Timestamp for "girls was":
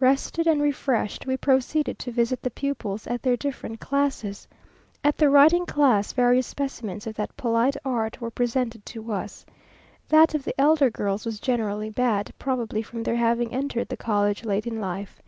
10.90-11.38